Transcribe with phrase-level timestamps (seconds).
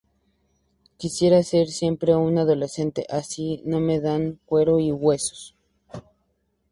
[0.97, 5.55] Quisiera ser siempre un adolescente, así no me den cuero y huesos…’.